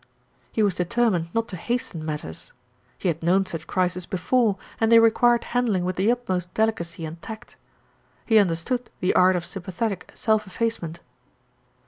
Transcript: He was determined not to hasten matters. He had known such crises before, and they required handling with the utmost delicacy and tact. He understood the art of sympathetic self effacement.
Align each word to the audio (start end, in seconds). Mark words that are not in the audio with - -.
He 0.51 0.63
was 0.63 0.73
determined 0.73 1.29
not 1.31 1.47
to 1.49 1.55
hasten 1.55 2.03
matters. 2.03 2.53
He 2.97 3.07
had 3.07 3.21
known 3.21 3.45
such 3.45 3.67
crises 3.67 4.07
before, 4.07 4.57
and 4.79 4.91
they 4.91 4.97
required 4.97 5.43
handling 5.43 5.85
with 5.85 5.95
the 5.95 6.11
utmost 6.11 6.51
delicacy 6.55 7.05
and 7.05 7.21
tact. 7.21 7.55
He 8.25 8.39
understood 8.39 8.89
the 8.99 9.13
art 9.13 9.35
of 9.35 9.45
sympathetic 9.45 10.09
self 10.15 10.47
effacement. 10.47 11.01